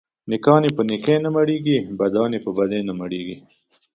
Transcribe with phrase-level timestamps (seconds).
[0.29, 3.37] نيکان يې په نيکي نه مړېږي، بدان يې په بدي نه مړېږي.